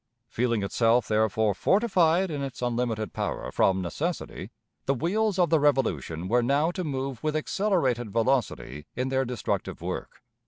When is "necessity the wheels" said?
3.83-5.37